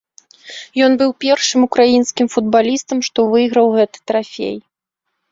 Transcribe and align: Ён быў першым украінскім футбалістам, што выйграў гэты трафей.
Ён 0.85 0.91
быў 0.99 1.11
першым 1.25 1.65
украінскім 1.67 2.27
футбалістам, 2.35 3.03
што 3.09 3.19
выйграў 3.35 3.67
гэты 3.75 3.97
трафей. 4.13 4.57